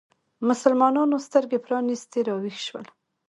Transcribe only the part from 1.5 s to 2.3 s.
پرانیستې